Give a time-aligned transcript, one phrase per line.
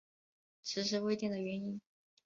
[0.63, 1.79] 迟迟未定的原因